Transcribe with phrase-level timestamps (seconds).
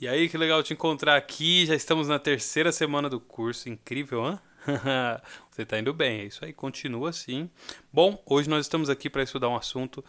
[0.00, 1.66] E aí, que legal te encontrar aqui.
[1.66, 3.68] Já estamos na terceira semana do curso.
[3.68, 4.40] Incrível, hã?
[5.50, 7.50] Você está indo bem, é isso aí, continua assim.
[7.92, 10.02] Bom, hoje nós estamos aqui para estudar um assunto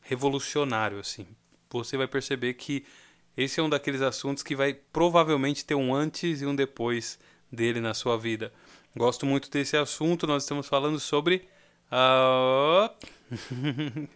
[0.00, 1.28] revolucionário, assim.
[1.70, 2.84] Você vai perceber que
[3.36, 7.16] esse é um daqueles assuntos que vai provavelmente ter um antes e um depois
[7.50, 8.52] dele na sua vida.
[8.96, 11.46] Gosto muito desse assunto, nós estamos falando sobre
[11.88, 12.90] a.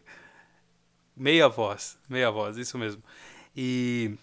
[1.15, 3.01] meia voz, meia voz, isso mesmo.
[3.57, 4.17] E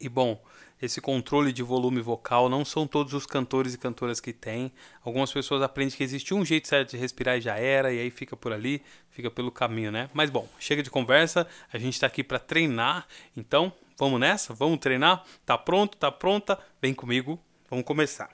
[0.00, 0.42] e bom,
[0.80, 4.72] esse controle de volume vocal não são todos os cantores e cantoras que têm.
[5.04, 8.10] Algumas pessoas aprendem que existe um jeito certo de respirar e já era, e aí
[8.10, 10.08] fica por ali, fica pelo caminho, né?
[10.14, 14.54] Mas bom, chega de conversa, a gente está aqui para treinar, então vamos nessa?
[14.54, 15.22] Vamos treinar?
[15.44, 15.98] Tá pronto?
[15.98, 16.58] Tá pronta?
[16.80, 17.38] Vem comigo,
[17.68, 18.30] vamos começar.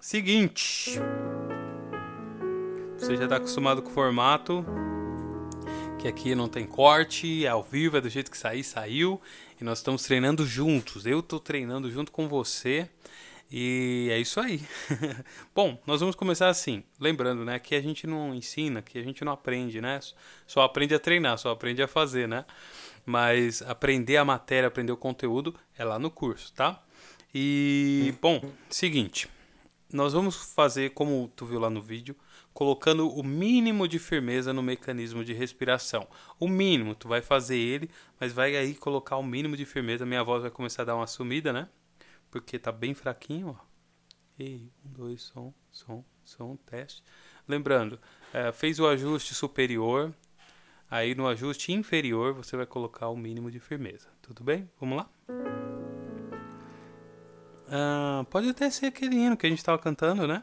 [0.00, 0.98] Seguinte,
[2.96, 4.64] você já está acostumado com o formato,
[6.02, 9.20] que aqui não tem corte, é ao vivo, é do jeito que sair, saiu.
[9.60, 11.06] E nós estamos treinando juntos.
[11.06, 12.88] Eu estou treinando junto com você.
[13.48, 14.62] E é isso aí.
[15.54, 16.82] Bom, nós vamos começar assim.
[16.98, 20.00] Lembrando, né, que a gente não ensina, que a gente não aprende, né?
[20.44, 22.44] Só aprende a treinar, só aprende a fazer, né?
[23.06, 26.82] Mas aprender a matéria, aprender o conteúdo é lá no curso, tá?
[27.32, 29.28] E, bom, seguinte.
[29.92, 32.16] Nós vamos fazer, como tu viu lá no vídeo,
[32.54, 36.08] colocando o mínimo de firmeza no mecanismo de respiração.
[36.40, 40.06] O mínimo, tu vai fazer ele, mas vai aí colocar o mínimo de firmeza.
[40.06, 41.68] Minha voz vai começar a dar uma sumida, né?
[42.30, 43.72] Porque tá bem fraquinho, ó.
[44.38, 47.04] Ei, um, dois, som, som, som, teste.
[47.46, 48.00] Lembrando,
[48.32, 50.12] é, fez o ajuste superior,
[50.90, 54.08] aí no ajuste inferior você vai colocar o mínimo de firmeza.
[54.22, 54.70] Tudo bem?
[54.80, 55.91] Vamos lá?
[57.74, 60.42] Ah, pode até ser aquele hino que a gente estava cantando, né?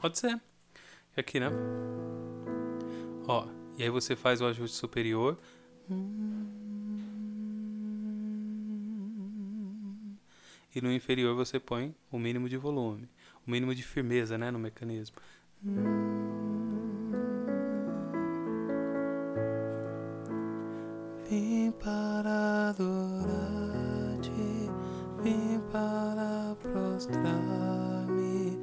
[0.00, 0.40] Pode ser.
[1.16, 1.50] Aqui, né?
[3.26, 5.36] Ó, e aí você faz o ajuste superior.
[10.72, 13.08] E no inferior você põe o mínimo de volume,
[13.44, 15.16] o mínimo de firmeza, né, no mecanismo.
[22.70, 24.30] Adorar-te,
[25.22, 28.58] vim para prostrar-me,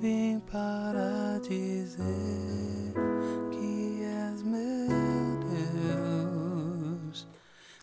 [0.00, 2.94] vim para dizer
[3.52, 5.38] que és meu
[7.04, 7.28] Deus.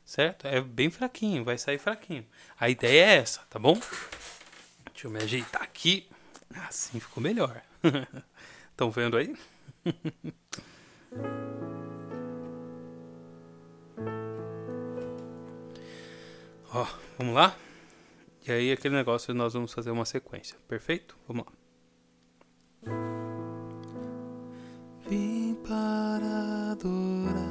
[0.05, 0.47] Certo?
[0.47, 2.25] É bem fraquinho, vai sair fraquinho.
[2.59, 3.79] A ideia é essa, tá bom?
[4.91, 6.09] Deixa eu me ajeitar aqui.
[6.67, 7.61] Assim ficou melhor.
[8.71, 9.35] Estão vendo aí?
[16.75, 16.87] Ó,
[17.19, 17.55] vamos lá?
[18.47, 21.15] E aí aquele negócio nós vamos fazer uma sequência, perfeito?
[21.27, 21.51] Vamos lá.
[25.07, 27.45] Vim para adorar-te,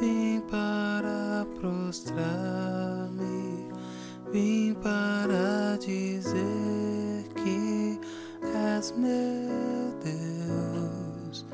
[0.00, 2.48] vim para prostrar-me,
[4.32, 8.00] vim para dizer que
[8.46, 11.44] és meu Deus.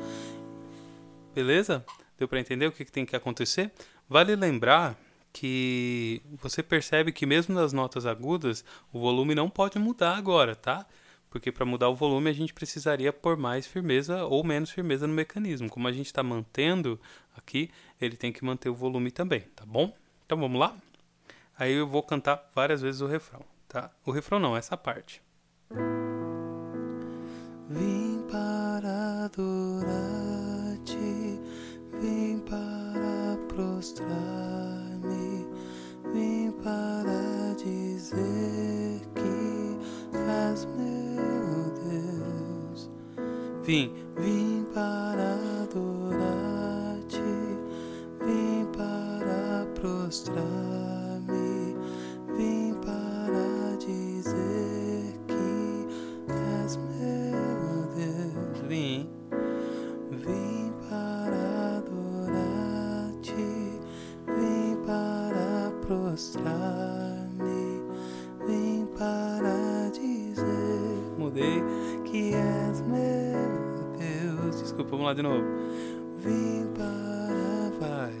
[1.35, 1.85] Beleza?
[2.17, 3.69] Deu para entender o que, que tem que acontecer?
[4.07, 4.97] Vale lembrar
[5.33, 10.85] que você percebe que mesmo nas notas agudas, o volume não pode mudar agora, tá?
[11.29, 15.13] Porque para mudar o volume a gente precisaria pôr mais firmeza ou menos firmeza no
[15.13, 15.69] mecanismo.
[15.69, 16.99] Como a gente está mantendo
[17.35, 17.71] aqui,
[18.01, 19.95] ele tem que manter o volume também, tá bom?
[20.25, 20.75] Então vamos lá?
[21.57, 23.91] Aí eu vou cantar várias vezes o refrão, tá?
[24.05, 25.21] O refrão não, essa parte.
[27.69, 30.97] Vim para adorar-te,
[32.01, 34.40] vim para prostrar-me,
[43.71, 44.50] Vim,
[74.91, 75.43] vamos lá de novo.
[76.17, 77.71] Vim para.
[77.79, 78.11] Vai.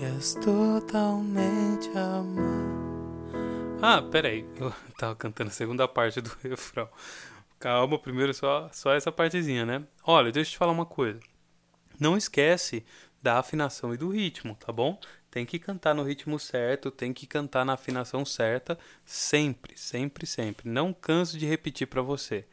[0.00, 2.68] És totalmente amado.
[3.80, 6.88] Ah, peraí, eu tava cantando a segunda parte do refrão.
[7.58, 9.82] Calma, primeiro só, só essa partezinha, né?
[10.04, 11.18] Olha, deixa eu te falar uma coisa.
[11.98, 12.84] Não esquece
[13.22, 14.98] da afinação e do ritmo, tá bom?
[15.30, 20.68] Tem que cantar no ritmo certo, tem que cantar na afinação certa, sempre, sempre, sempre.
[20.68, 22.46] Não canso de repetir para você.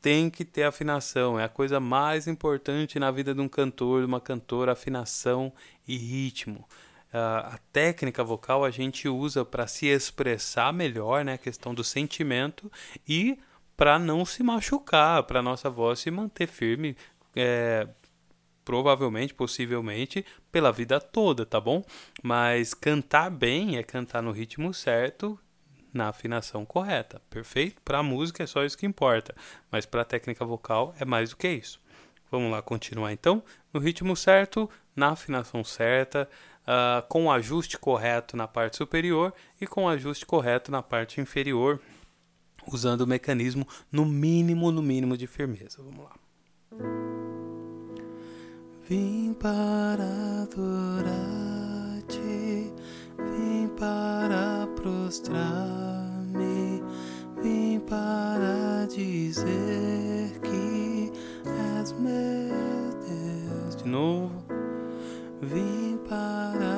[0.00, 4.06] Tem que ter afinação, é a coisa mais importante na vida de um cantor, de
[4.06, 5.52] uma cantora, afinação
[5.86, 6.66] e ritmo.
[7.12, 12.70] A técnica vocal a gente usa para se expressar melhor, né, a questão do sentimento
[13.06, 13.36] e
[13.76, 16.96] para não se machucar, para nossa voz se manter firme,
[17.34, 17.88] é,
[18.64, 21.84] provavelmente, possivelmente, pela vida toda, tá bom?
[22.22, 25.38] Mas cantar bem é cantar no ritmo certo,
[25.92, 27.80] na afinação correta, perfeito?
[27.82, 29.34] Para a música é só isso que importa,
[29.70, 31.80] mas para a técnica vocal é mais do que isso.
[32.30, 33.42] Vamos lá continuar então,
[33.72, 36.28] no ritmo certo, na afinação certa,
[36.62, 41.20] uh, com o ajuste correto na parte superior e com o ajuste correto na parte
[41.20, 41.80] inferior,
[42.66, 45.78] usando o mecanismo no mínimo, no mínimo de firmeza.
[45.78, 47.19] Vamos lá.
[48.90, 50.02] Vim para
[50.42, 51.12] adorar-te,
[53.16, 56.82] vim para prostrar-me,
[57.40, 61.12] vim para dizer que
[61.78, 62.50] és meu
[63.06, 63.76] Deus.
[63.76, 64.42] De novo,
[65.40, 66.69] vim para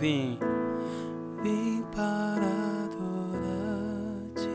[0.00, 0.38] vim.
[1.42, 2.46] Vim para
[2.84, 4.48] adorar-te,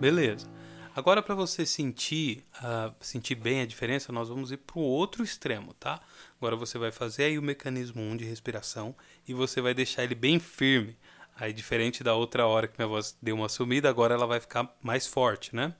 [0.00, 0.46] Beleza.
[0.94, 5.24] Agora para você sentir, uh, sentir bem a diferença, nós vamos ir para o outro
[5.24, 6.00] extremo, tá?
[6.36, 8.94] Agora você vai fazer aí o mecanismo 1 de respiração
[9.26, 10.96] e você vai deixar ele bem firme.
[11.40, 14.76] Aí, diferente da outra hora que minha voz deu uma sumida, agora ela vai ficar
[14.82, 15.72] mais forte, né?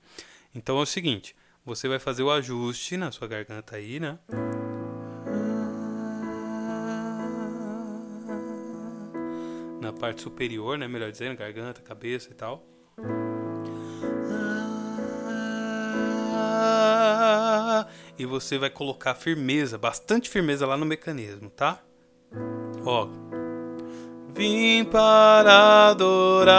[0.55, 1.35] Então é o seguinte:
[1.65, 4.17] você vai fazer o ajuste na sua garganta aí, né?
[9.81, 10.87] Na parte superior, né?
[10.87, 12.65] Melhor dizendo, garganta, cabeça e tal.
[18.17, 21.81] E você vai colocar firmeza, bastante firmeza lá no mecanismo, tá?
[22.85, 23.07] Ó,
[24.39, 26.55] Vim para adorar-te,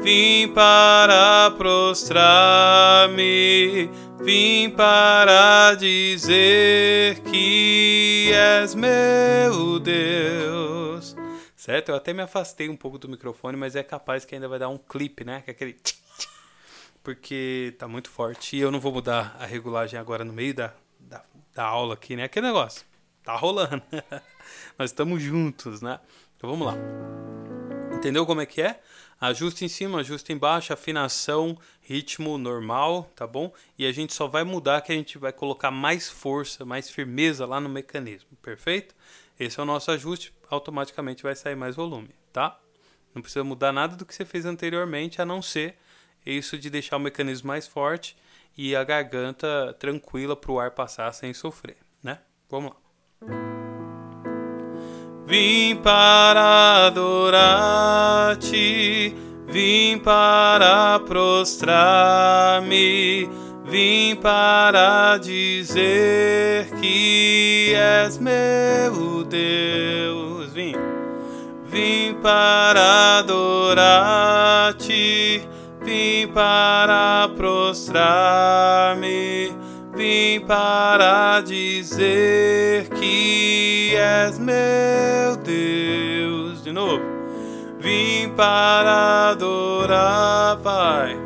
[0.00, 3.18] vim para prostrar-me,
[4.20, 11.14] vim para dizer que és meu Deus.
[11.54, 11.90] Certo?
[11.90, 14.70] Eu até me afastei um pouco do microfone, mas é capaz que ainda vai dar
[14.70, 15.42] um clipe, né?
[15.42, 15.76] Que é aquele
[17.04, 20.74] porque tá muito forte e eu não vou mudar a regulagem agora no meio da,
[20.98, 21.22] da,
[21.54, 22.24] da aula aqui, né?
[22.24, 22.84] Aquele negócio.
[23.28, 23.82] Tá rolando.
[24.78, 26.00] Nós estamos juntos, né?
[26.34, 26.74] Então vamos lá.
[27.94, 28.80] Entendeu como é que é?
[29.20, 33.52] Ajuste em cima, ajuste embaixo, afinação, ritmo normal, tá bom?
[33.78, 37.44] E a gente só vai mudar que a gente vai colocar mais força, mais firmeza
[37.44, 38.94] lá no mecanismo, perfeito?
[39.38, 42.58] Esse é o nosso ajuste, automaticamente vai sair mais volume, tá?
[43.14, 45.76] Não precisa mudar nada do que você fez anteriormente, a não ser
[46.24, 48.16] isso de deixar o mecanismo mais forte
[48.56, 52.20] e a garganta tranquila para o ar passar sem sofrer, né?
[52.48, 52.87] Vamos lá.
[55.28, 57.54] Vim para adorar-te,
[59.46, 61.68] vim para prostrar-me,
[63.66, 70.50] vim para dizer que és meu Deus.
[70.54, 70.74] Vim,
[71.66, 73.86] vim para adorar-te,
[75.84, 78.38] vim para prostrar-me
[79.98, 86.62] vim para dizer que és meu Deus.
[86.62, 87.02] De novo.
[87.80, 91.16] Vim para adorar, Pai.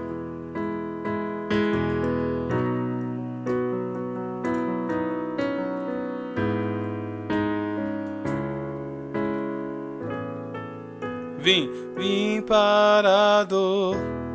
[11.39, 14.32] Vim, vim para adorar.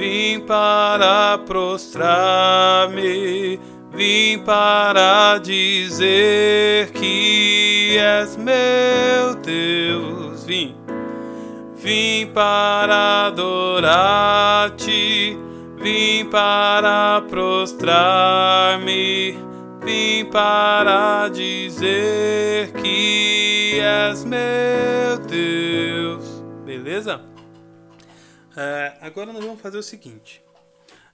[0.00, 3.60] Vim para prostrar-me,
[3.92, 10.46] vim para dizer que és meu Deus.
[10.46, 10.74] Vim,
[11.76, 15.36] vim para adorar-te,
[15.82, 19.36] vim para prostrar-me,
[19.84, 26.42] vim para dizer que és meu Deus.
[26.64, 27.29] Beleza?
[28.62, 30.42] É, agora nós vamos fazer o seguinte.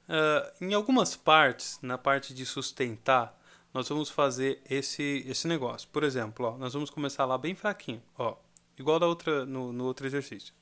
[0.08, 3.38] É, em algumas partes, na parte de sustentar,
[3.72, 5.88] nós vamos fazer esse, esse negócio.
[5.92, 8.34] Por exemplo, ó, nós vamos começar lá bem fraquinho, ó,
[8.76, 10.52] igual da outra, no, no outro exercício.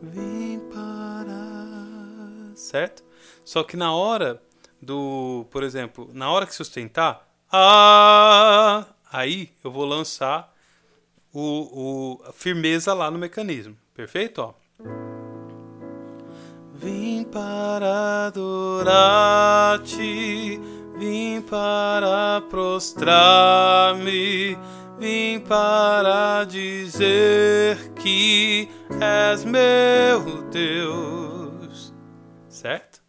[0.00, 2.54] Vim para...
[2.56, 3.04] Certo?
[3.44, 4.42] Só que na hora
[4.80, 10.50] do, por exemplo, na hora que sustentar, ah, aí eu vou lançar
[11.30, 13.76] o, o a firmeza lá no mecanismo.
[13.94, 14.40] Perfeito?
[14.40, 14.61] Ó.
[16.74, 19.90] Vim para adorar-te,
[20.98, 24.58] vim para prostrar-me,
[24.98, 28.68] vim para dizer que
[29.00, 31.94] és meu Deus.
[32.48, 33.00] Certo?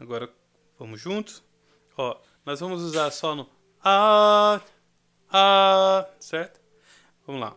[0.00, 0.28] Agora
[0.78, 1.44] vamos juntos.
[1.96, 3.48] Ó, nós vamos usar só no
[3.84, 4.60] a,
[5.30, 6.60] a, certo?
[7.26, 7.56] Vamos lá.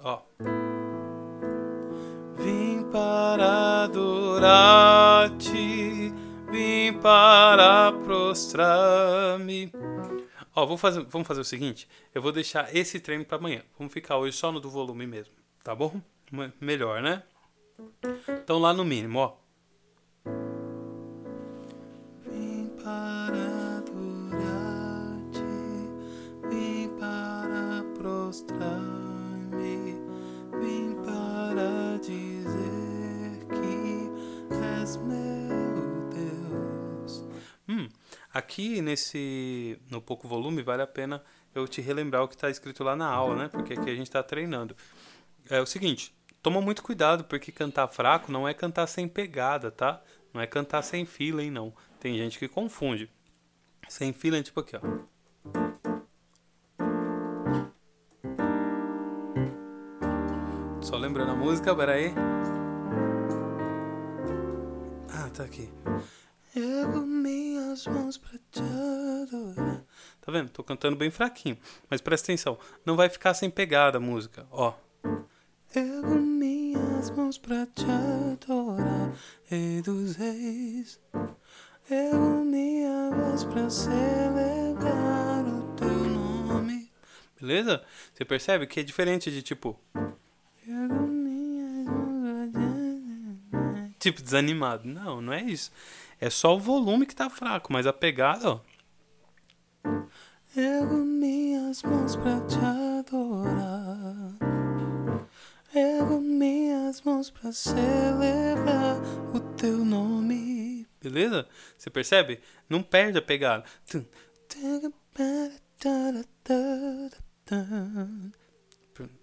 [0.00, 0.22] Ó.
[2.98, 5.52] Para adorar-te,
[6.50, 9.72] vim para prostrar-me.
[10.52, 13.62] Ó, vou fazer, vamos fazer o seguinte: eu vou deixar esse treino para amanhã.
[13.78, 16.00] Vamos ficar hoje só no do volume mesmo, tá bom?
[16.60, 17.22] Melhor, né?
[18.42, 19.36] Então lá no mínimo, ó.
[38.38, 41.22] Aqui nesse no pouco volume vale a pena
[41.54, 43.48] eu te relembrar o que está escrito lá na aula, né?
[43.48, 44.76] Porque aqui a gente está treinando.
[45.50, 50.00] É o seguinte, toma muito cuidado, porque cantar fraco não é cantar sem pegada, tá?
[50.32, 51.74] Não é cantar sem feeling, não.
[51.98, 53.10] Tem gente que confunde.
[53.88, 54.80] Sem feeling, tipo aqui, ó.
[60.80, 62.14] Só lembrando a música, peraí.
[65.10, 65.68] Ah, tá aqui.
[66.56, 69.84] Ergo minhas mãos pra te adorar.
[70.20, 70.50] Tá vendo?
[70.50, 71.58] Tô cantando bem fraquinho.
[71.90, 72.58] Mas presta atenção.
[72.84, 74.46] Não vai ficar sem pegada a música.
[74.50, 74.74] Ó.
[75.74, 79.12] Ergo minhas mãos pra te adorar,
[79.44, 80.98] Rei dos Reis.
[81.90, 86.90] Ergo minha voz pra celebrar o teu nome.
[87.38, 87.84] Beleza?
[88.14, 89.78] Você percebe que é diferente de tipo.
[94.08, 94.88] Tipo, desanimado.
[94.88, 95.70] Não, não é isso.
[96.18, 98.60] É só o volume que tá fraco, mas a pegada, ó.
[100.56, 104.32] Ergo minhas mãos pra te adorar.
[105.74, 108.96] Ergo minhas mãos pra celebrar
[109.34, 110.86] o teu nome.
[111.02, 111.46] Beleza?
[111.76, 112.40] Você percebe?
[112.66, 113.62] Não perde a pegada.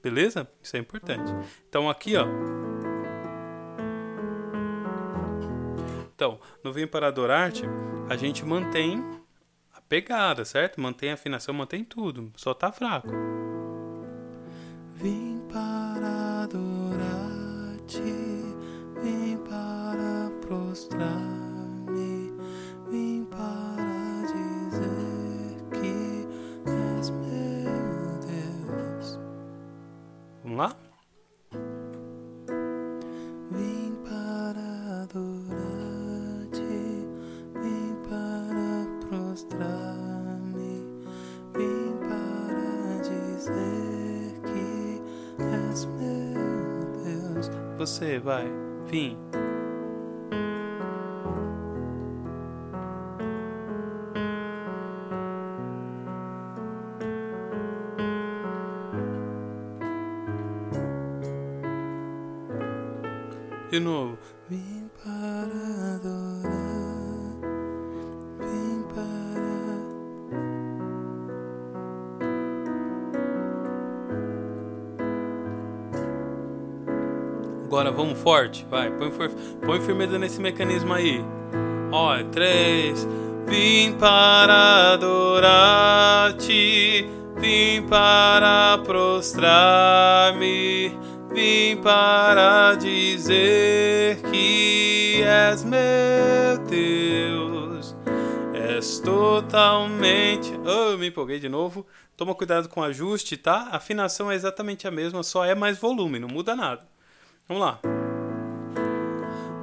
[0.04, 0.48] Beleza?
[0.62, 1.32] Isso é importante.
[1.68, 2.27] Então aqui, ó.
[6.16, 7.64] Então, no Vem para Adorar-te,
[8.10, 9.04] a gente mantém
[9.74, 10.80] a pegada, certo?
[10.80, 12.32] Mantém a afinação, mantém tudo.
[12.38, 13.10] Só tá fraco.
[14.94, 18.02] Vim para adorar-te,
[19.02, 21.45] vim para prostrar-me,
[47.86, 48.46] Você vai,
[48.88, 49.15] vim.
[63.70, 64.35] De novo.
[77.96, 78.92] Vamos forte, vai.
[78.92, 79.12] Põe.
[79.66, 81.25] Põe firmeza nesse mecanismo aí.
[81.92, 83.08] Ó, é três.
[83.48, 87.10] Vim para adorar-te.
[87.38, 90.90] Vim para prostrar-me.
[91.34, 95.80] Vim para dizer que és meu
[96.70, 97.96] Deus.
[98.54, 100.54] És totalmente.
[100.66, 101.86] Oh, me empolguei de novo.
[102.18, 103.68] Toma cuidado com o ajuste, tá?
[103.72, 106.88] A afinação é exatamente a mesma, só é mais volume, não muda nada.
[107.48, 107.80] Vamos lá.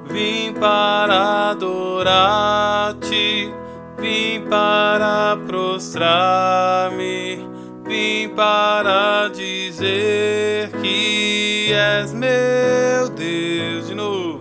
[0.05, 3.53] Vim para adorar-te,
[3.99, 7.45] vim para prostrar-me,
[7.83, 13.89] vim para dizer que és meu Deus.
[13.89, 14.39] De novo.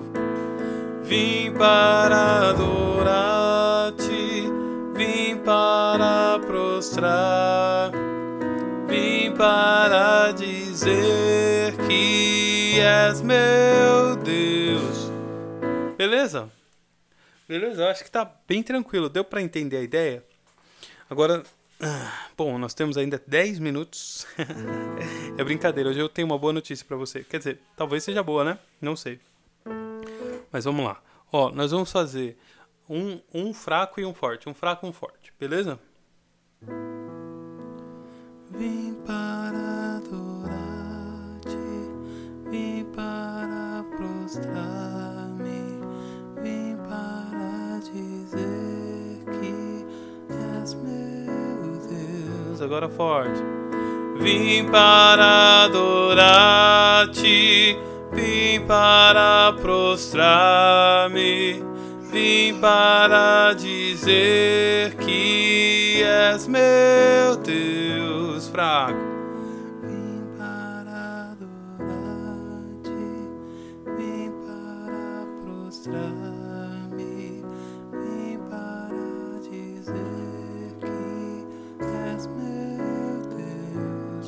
[1.03, 4.49] Vim para adorar-te,
[4.95, 7.91] vim para prostrar,
[8.87, 12.32] vim para dizer que
[12.83, 15.11] és meu Deus.
[15.97, 16.51] Beleza?
[17.49, 19.09] Beleza, acho que tá bem tranquilo.
[19.09, 20.25] Deu para entender a ideia?
[21.09, 21.43] Agora,
[21.81, 24.27] ah, bom, nós temos ainda 10 minutos.
[25.39, 27.23] é brincadeira, hoje eu tenho uma boa notícia para você.
[27.23, 28.59] Quer dizer, talvez seja boa, né?
[28.81, 29.21] Não sei.
[30.51, 31.01] Mas vamos lá.
[31.33, 32.37] Ó, nós vamos fazer
[32.89, 34.49] um, um fraco e um forte.
[34.49, 35.79] Um fraco e um forte, beleza?
[38.51, 40.01] Vim para
[52.63, 53.43] Agora forte.
[54.19, 57.13] Vim para adorar-te
[58.13, 61.65] Vim para prostrar-me,
[62.13, 64.62] vim para dizer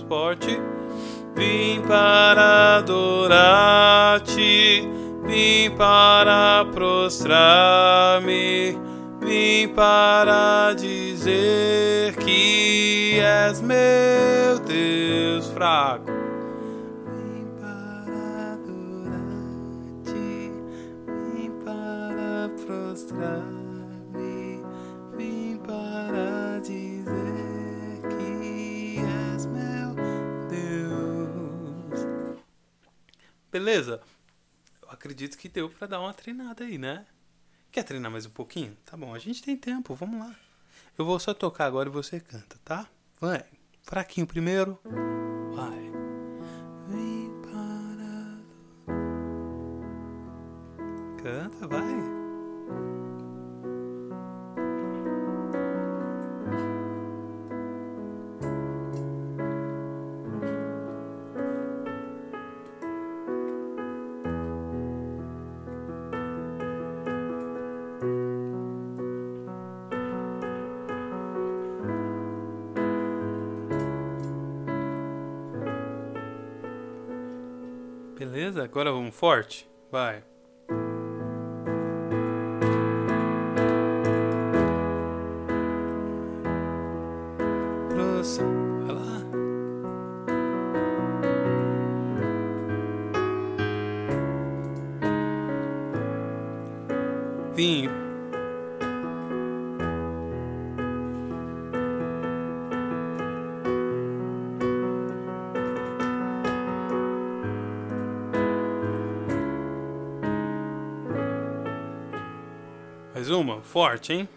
[0.04, 0.60] Deus forte.
[1.34, 4.32] Vim para adorar-te,
[5.24, 7.58] vim para prostrar-me,
[9.20, 16.03] vim para dizer que és meu Deus fraco.
[33.54, 34.00] Beleza?
[34.82, 37.06] Eu acredito que deu pra dar uma treinada aí, né?
[37.70, 38.76] Quer treinar mais um pouquinho?
[38.84, 40.34] Tá bom, a gente tem tempo, vamos lá.
[40.98, 42.88] Eu vou só tocar agora e você canta, tá?
[43.20, 43.44] Vai.
[43.84, 44.76] Fraquinho primeiro.
[45.54, 45.92] Vai.
[47.44, 48.42] Para.
[51.22, 52.13] Canta, vai.
[78.34, 78.64] Beleza?
[78.64, 79.64] Agora vamos forte?
[79.92, 80.24] Vai.
[113.24, 113.62] Mais uma?
[113.62, 114.28] Forte, hein?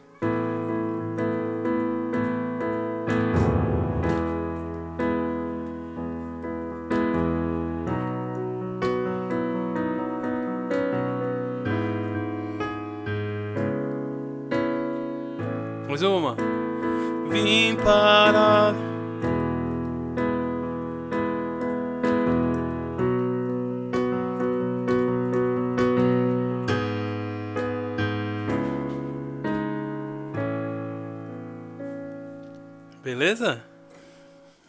[33.08, 33.64] Beleza?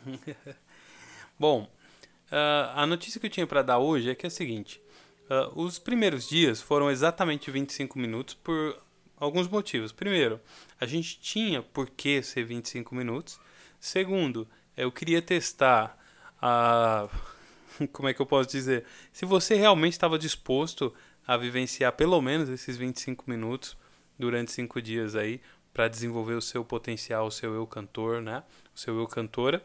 [1.37, 1.69] Bom,
[2.31, 4.81] ah, a notícia que eu tinha para dar hoje é que é a seguinte:
[5.29, 8.81] ah, os primeiros dias foram exatamente 25 minutos por
[9.17, 9.91] alguns motivos.
[9.91, 10.41] Primeiro,
[10.81, 13.41] a gente tinha por que ser 25 minutos.
[13.81, 14.47] Segundo,
[14.77, 15.99] eu queria testar
[16.41, 17.09] a.
[17.93, 18.85] Como é que eu posso dizer?
[19.13, 20.95] Se você realmente estava disposto
[21.27, 23.77] a vivenciar pelo menos esses 25 minutos
[24.17, 25.41] durante cinco dias aí
[25.79, 28.43] para desenvolver o seu potencial, o seu eu cantor, né?
[28.75, 29.63] O seu eu cantora.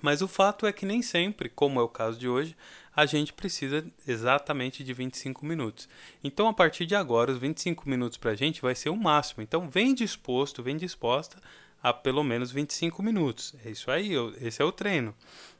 [0.00, 2.56] Mas o fato é que nem sempre, como é o caso de hoje,
[2.92, 5.88] a gente precisa exatamente de 25 minutos.
[6.24, 9.44] Então, a partir de agora, os 25 minutos para a gente vai ser o máximo.
[9.44, 11.36] Então, vem disposto, vem disposta
[11.80, 13.54] a pelo menos 25 minutos.
[13.64, 15.14] É isso aí, esse é o treino.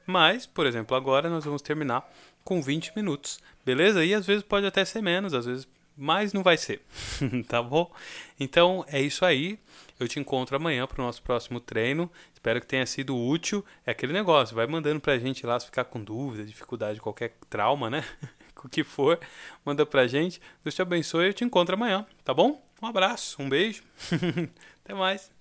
[0.04, 4.04] Mas, por exemplo, agora nós vamos terminar com 20 minutos, beleza?
[4.04, 6.82] E às vezes pode até ser menos, às vezes mas não vai ser,
[7.48, 7.90] tá bom?
[8.38, 9.58] Então é isso aí.
[10.00, 12.10] Eu te encontro amanhã para o nosso próximo treino.
[12.34, 13.64] Espero que tenha sido útil.
[13.86, 17.36] É aquele negócio, vai mandando para a gente lá se ficar com dúvida, dificuldade, qualquer
[17.48, 18.04] trauma, né?
[18.64, 19.20] o que for,
[19.64, 20.40] manda pra gente.
[20.62, 22.64] Deus te abençoe e eu te encontro amanhã, tá bom?
[22.80, 23.82] Um abraço, um beijo.
[24.84, 25.30] Até mais.